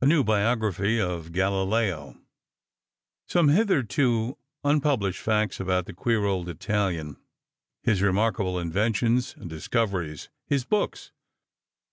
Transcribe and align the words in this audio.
A 0.00 0.06
NEW 0.06 0.22
BIOGRAPHY 0.22 1.00
OF 1.00 1.32
GALILEO. 1.32 2.20
SOME 3.26 3.48
HERETOFORE 3.48 4.36
UNPUBLISHED 4.62 5.20
FACTS 5.20 5.58
ABOUT 5.58 5.86
THE 5.86 5.92
QUEER 5.92 6.24
OLD 6.24 6.48
ITALIAN 6.48 7.16
HIS 7.82 8.00
REMARKABLE 8.00 8.60
INVENTIONS 8.60 9.34
AND 9.36 9.50
DISCOVERIES 9.50 10.28
HIS 10.44 10.64
BOOKS. 10.64 11.10